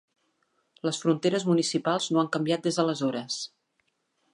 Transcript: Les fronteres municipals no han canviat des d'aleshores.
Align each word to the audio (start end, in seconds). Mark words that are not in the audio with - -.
Les 0.87 1.01
fronteres 1.03 1.45
municipals 1.51 2.09
no 2.15 2.23
han 2.23 2.33
canviat 2.37 2.67
des 2.69 2.81
d'aleshores. 2.81 3.41